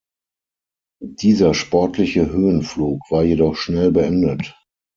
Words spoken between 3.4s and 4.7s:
schnell beendet.